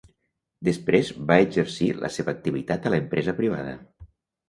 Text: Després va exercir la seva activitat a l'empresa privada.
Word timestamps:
Després 0.69 1.11
va 1.33 1.37
exercir 1.49 1.91
la 2.01 2.11
seva 2.17 2.35
activitat 2.37 2.91
a 2.91 2.97
l'empresa 2.97 3.41
privada. 3.45 3.81